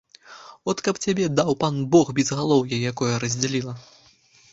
От 0.71 0.79
каб 0.85 0.95
цябе, 1.03 1.27
даў 1.39 1.51
пан 1.63 1.77
бог, 1.93 2.07
безгалоўе 2.19 2.79
якое 2.93 3.13
раздзяліла! 3.25 3.75